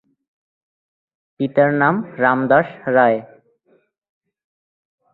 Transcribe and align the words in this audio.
পিতার 1.35 1.69
নাম 1.73 1.95
রামদাস 2.17 2.67
রায়। 2.95 3.19